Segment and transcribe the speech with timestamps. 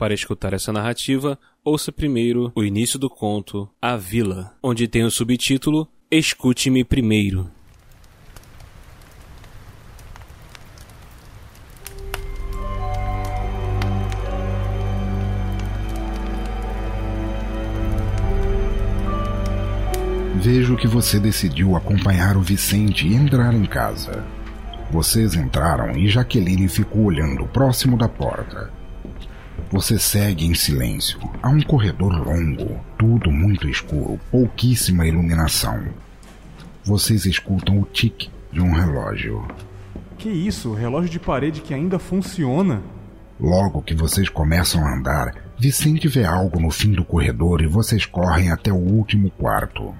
[0.00, 5.10] Para escutar essa narrativa, ouça primeiro o início do conto A Vila, onde tem o
[5.10, 7.50] subtítulo Escute-me Primeiro.
[20.36, 24.24] Vejo que você decidiu acompanhar o Vicente e entrar em casa.
[24.90, 28.79] Vocês entraram e Jaqueline ficou olhando próximo da porta.
[29.72, 31.20] Você segue em silêncio.
[31.40, 35.86] Há um corredor longo, tudo muito escuro, pouquíssima iluminação.
[36.84, 39.46] Vocês escutam o tique de um relógio.
[40.18, 40.74] Que isso?
[40.74, 42.82] Relógio de parede que ainda funciona?
[43.38, 48.04] Logo que vocês começam a andar, Vicente vê algo no fim do corredor e vocês
[48.04, 49.94] correm até o último quarto.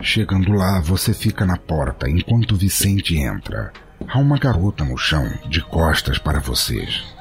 [0.00, 3.72] Chegando lá, você fica na porta enquanto Vicente entra.
[4.06, 7.13] Há uma garota no chão, de costas para vocês.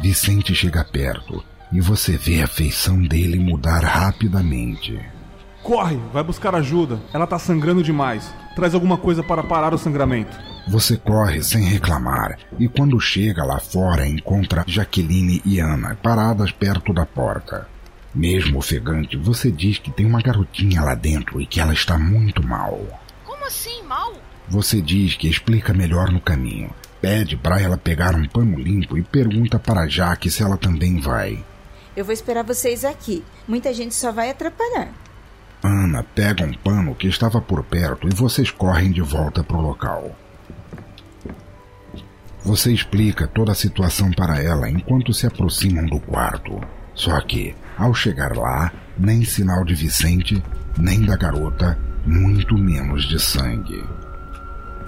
[0.00, 4.98] Vicente chega perto e você vê a feição dele mudar rapidamente.
[5.62, 6.98] Corre, vai buscar ajuda.
[7.12, 8.32] Ela tá sangrando demais.
[8.56, 10.34] Traz alguma coisa para parar o sangramento.
[10.68, 16.94] Você corre sem reclamar e quando chega lá fora encontra Jaqueline e Ana paradas perto
[16.94, 17.68] da porta.
[18.14, 22.42] Mesmo ofegante, você diz que tem uma garotinha lá dentro e que ela está muito
[22.42, 22.80] mal.
[23.26, 24.14] Como assim, mal?
[24.48, 26.70] Você diz que explica melhor no caminho.
[27.00, 31.42] Pede para ela pegar um pano limpo e pergunta para Jaque se ela também vai.
[31.96, 33.24] Eu vou esperar vocês aqui.
[33.48, 34.92] Muita gente só vai atrapalhar.
[35.62, 39.62] Ana pega um pano que estava por perto e vocês correm de volta para o
[39.62, 40.16] local.
[42.42, 46.58] Você explica toda a situação para ela enquanto se aproximam do quarto.
[46.94, 50.42] Só que, ao chegar lá, nem sinal de Vicente,
[50.78, 53.84] nem da garota, muito menos de sangue.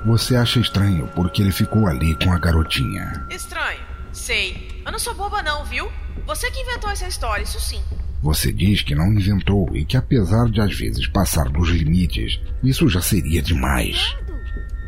[0.04, 3.24] Você acha estranho porque ele ficou ali com a garotinha.
[3.30, 3.80] Estranho,
[4.12, 4.82] sei.
[4.84, 5.88] Eu não sou boba, não, viu?
[6.26, 7.80] Você que inventou essa história, isso sim.
[8.20, 12.88] Você diz que não inventou e que, apesar de às vezes passar dos limites, isso
[12.88, 14.16] já seria demais.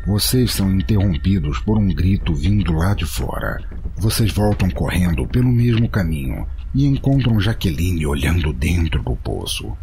[0.05, 3.63] Vocês são interrompidos por um grito vindo lá de fora.
[3.97, 9.75] Vocês voltam correndo pelo mesmo caminho e encontram Jaqueline olhando dentro do poço.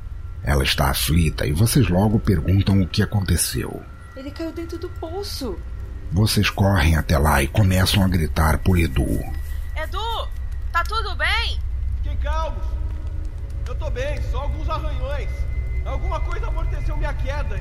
[0.45, 3.83] Ela está aflita e vocês logo perguntam o que aconteceu.
[4.23, 5.59] Ele caiu dentro do poço.
[6.13, 9.19] Vocês correm até lá e começam a gritar por Edu.
[9.75, 10.29] Edu,
[10.71, 11.59] tá tudo bem?
[11.97, 12.65] Fiquem calmos.
[13.67, 15.29] Eu tô bem, só alguns arranhões.
[15.85, 17.61] Alguma coisa amorteceu minha queda.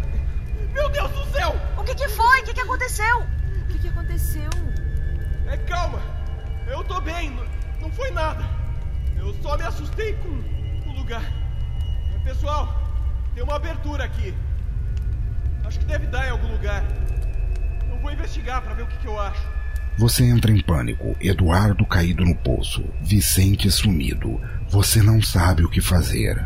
[0.71, 1.55] Meu Deus do céu!
[1.79, 2.41] O que, que foi?
[2.41, 3.21] O que, que aconteceu?
[3.21, 4.49] O que, que aconteceu?
[5.47, 5.99] É, calma.
[6.67, 7.45] Eu tô bem, não,
[7.81, 8.47] não foi nada.
[9.17, 10.29] Eu só me assustei com
[10.91, 11.23] o lugar.
[12.13, 12.71] É, pessoal,
[13.33, 14.31] tem uma abertura aqui.
[15.71, 16.83] Acho que deve dar em algum lugar.
[17.89, 19.41] Eu vou investigar para ver o que, que eu acho.
[19.97, 21.15] Você entra em pânico.
[21.21, 22.83] Eduardo caído no poço.
[22.99, 24.37] Vicente sumido.
[24.67, 26.45] Você não sabe o que fazer.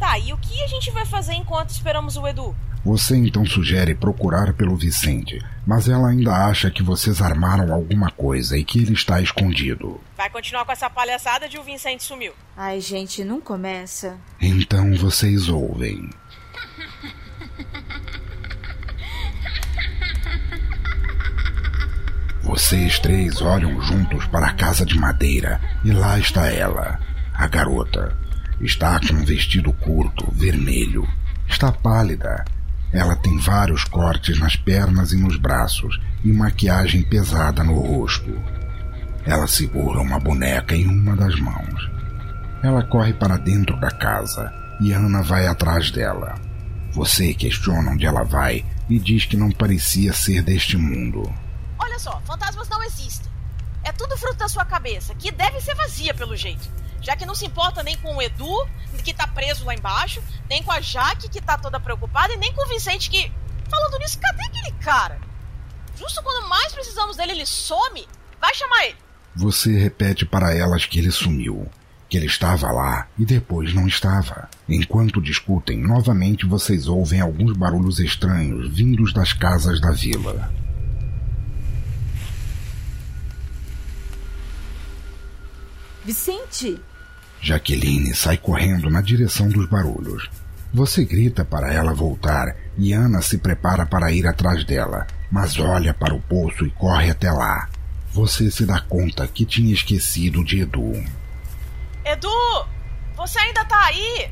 [0.00, 2.56] Tá, e o que a gente vai fazer enquanto esperamos o Edu?
[2.82, 8.56] Você então sugere procurar pelo Vicente, mas ela ainda acha que vocês armaram alguma coisa
[8.56, 10.00] e que ele está escondido.
[10.16, 12.32] Vai continuar com essa palhaçada de o Vicente sumiu.
[12.56, 14.16] Ai, gente, não começa.
[14.40, 16.08] Então vocês ouvem.
[22.62, 26.96] Vocês três olham juntos para a casa de madeira e lá está ela,
[27.34, 28.16] a garota.
[28.60, 31.04] Está com um vestido curto, vermelho.
[31.48, 32.44] Está pálida.
[32.92, 38.32] Ela tem vários cortes nas pernas e nos braços e maquiagem pesada no rosto.
[39.26, 41.90] Ela segura uma boneca em uma das mãos.
[42.62, 46.36] Ela corre para dentro da casa e Ana vai atrás dela.
[46.92, 51.28] Você questiona onde ela vai e diz que não parecia ser deste mundo.
[51.92, 53.30] Olha só, fantasmas não existem.
[53.84, 56.66] É tudo fruto da sua cabeça, que deve ser vazia pelo jeito.
[57.02, 58.66] Já que não se importa nem com o Edu,
[59.04, 62.50] que tá preso lá embaixo, nem com a Jaque, que tá toda preocupada, e nem
[62.54, 63.30] com o Vicente, que.
[63.68, 65.20] Falando nisso, cadê aquele cara?
[65.94, 68.08] Justo quando mais precisamos dele, ele some?
[68.40, 68.96] Vai chamar ele.
[69.36, 71.70] Você repete para elas que ele sumiu,
[72.08, 74.48] que ele estava lá e depois não estava.
[74.66, 80.50] Enquanto discutem, novamente vocês ouvem alguns barulhos estranhos vindos das casas da vila.
[86.04, 86.80] Vicente!
[87.40, 90.28] Jaqueline sai correndo na direção dos barulhos.
[90.74, 95.92] Você grita para ela voltar e Ana se prepara para ir atrás dela, mas olha
[95.92, 97.68] para o poço e corre até lá.
[98.12, 100.92] Você se dá conta que tinha esquecido de Edu.
[102.04, 102.66] Edu!
[103.16, 104.30] Você ainda tá aí?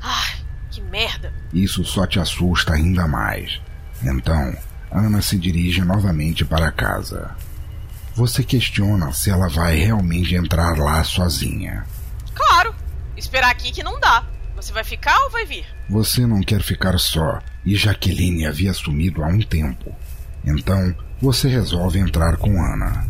[0.00, 1.32] Ai, que merda!
[1.52, 3.60] Isso só te assusta ainda mais.
[4.02, 4.56] Então,
[4.90, 7.34] Ana se dirige novamente para casa.
[8.14, 11.86] Você questiona se ela vai realmente entrar lá sozinha.
[12.34, 12.74] Claro,
[13.16, 14.26] esperar aqui que não dá.
[14.54, 15.66] Você vai ficar ou vai vir?
[15.88, 19.94] Você não quer ficar só, e Jaqueline havia sumido há um tempo.
[20.44, 23.06] Então, você resolve entrar com Ana.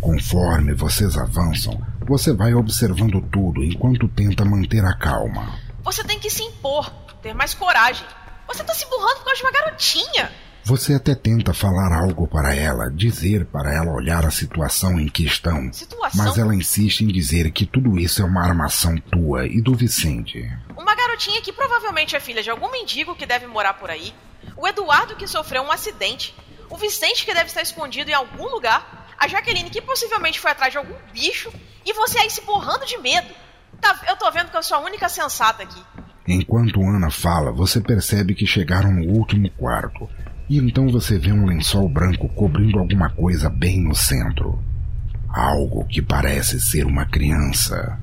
[0.00, 5.58] Conforme vocês avançam, você vai observando tudo enquanto tenta manter a calma.
[5.84, 6.90] Você tem que se impor,
[7.22, 8.06] ter mais coragem.
[8.46, 10.32] Você tá se burrando por causa de uma garotinha.
[10.64, 15.24] Você até tenta falar algo para ela, dizer para ela olhar a situação em que
[15.24, 16.24] estão, Situação?
[16.24, 20.48] mas ela insiste em dizer que tudo isso é uma armação tua e do Vicente.
[20.76, 24.14] Uma garotinha que provavelmente é filha de algum mendigo que deve morar por aí.
[24.56, 26.34] O Eduardo que sofreu um acidente.
[26.70, 29.14] O Vicente que deve estar escondido em algum lugar.
[29.18, 31.52] A Jaqueline que possivelmente foi atrás de algum bicho.
[31.84, 33.28] E você aí se borrando de medo.
[33.80, 35.82] Tá, eu tô vendo que eu sou a única sensata aqui.
[36.26, 40.08] Enquanto Ana fala, você percebe que chegaram no último quarto.
[40.52, 44.62] E então você vê um lençol branco cobrindo alguma coisa bem no centro.
[45.26, 47.98] Algo que parece ser uma criança.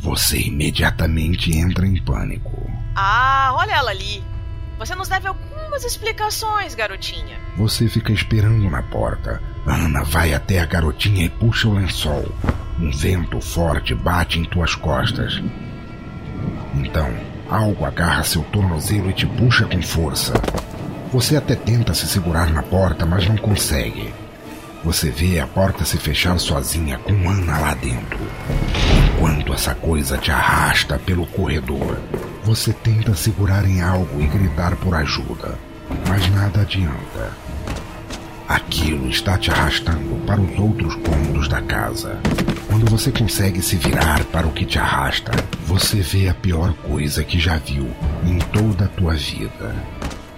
[0.00, 2.56] Você imediatamente entra em pânico.
[2.94, 4.22] Ah, olha ela ali.
[4.78, 7.36] Você nos deve algumas explicações, garotinha.
[7.56, 9.42] Você fica esperando na porta.
[9.66, 12.24] Ana vai até a garotinha e puxa o lençol.
[12.78, 15.42] Um vento forte bate em tuas costas.
[16.76, 17.12] Então,
[17.50, 20.34] algo agarra seu tornozelo e te puxa com força.
[21.12, 24.14] Você até tenta se segurar na porta, mas não consegue.
[24.82, 28.18] Você vê a porta se fechar sozinha com Ana lá dentro.
[29.14, 31.98] Enquanto essa coisa te arrasta pelo corredor,
[32.42, 35.58] você tenta segurar em algo e gritar por ajuda,
[36.08, 37.36] mas nada adianta.
[38.48, 42.18] Aquilo está te arrastando para os outros cômodos da casa.
[42.68, 45.30] Quando você consegue se virar para o que te arrasta,
[45.66, 47.90] você vê a pior coisa que já viu
[48.24, 49.74] em toda a tua vida.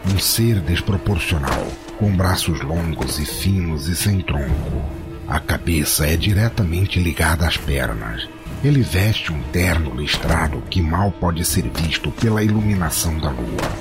[0.07, 1.67] Um ser desproporcional,
[1.99, 4.85] com braços longos e finos e sem tronco.
[5.27, 8.29] A cabeça é diretamente ligada às pernas.
[8.63, 13.73] Ele veste um terno listrado que mal pode ser visto pela iluminação da lua.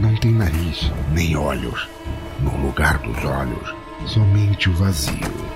[0.00, 1.86] Não tem nariz, nem olhos.
[2.40, 3.74] No lugar dos olhos,
[4.06, 5.50] somente o vazio.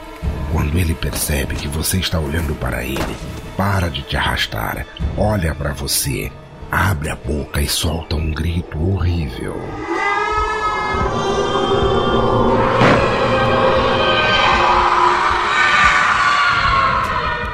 [0.52, 3.16] Quando ele percebe que você está olhando para ele,
[3.56, 4.86] para de te arrastar,
[5.16, 6.30] olha para você,
[6.74, 9.54] abre a boca e solta um grito horrível.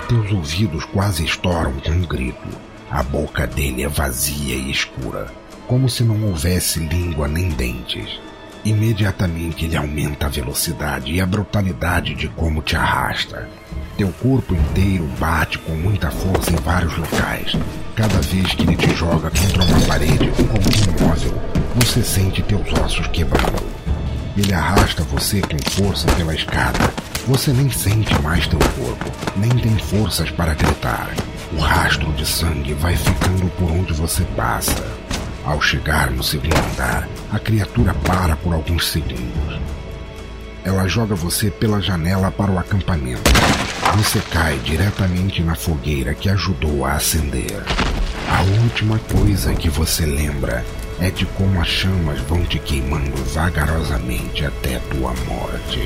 [0.09, 2.49] Teus ouvidos quase estouram com um grito.
[2.91, 5.31] A boca dele é vazia e escura,
[5.67, 8.19] como se não houvesse língua nem dentes.
[8.65, 13.49] Imediatamente ele aumenta a velocidade e a brutalidade de como te arrasta.
[13.99, 17.53] Teu corpo inteiro bate com muita força em vários locais.
[18.01, 21.35] Cada vez que ele te joga contra uma parede ou algum móvel,
[21.75, 23.63] você sente teus ossos quebrando.
[24.39, 26.79] Ele arrasta você com força pela escada.
[27.27, 29.05] Você nem sente mais teu corpo,
[29.37, 31.11] nem tem forças para gritar.
[31.53, 34.83] O rastro de sangue vai ficando por onde você passa.
[35.45, 39.61] Ao chegar no segundo andar, a criatura para por alguns segundos.
[40.65, 43.31] Ela joga você pela janela para o acampamento.
[43.97, 47.63] Você cai diretamente na fogueira que ajudou a acender.
[48.29, 50.65] A última coisa que você lembra
[51.01, 55.81] é de como as chamas vão te queimando vagarosamente até tua morte.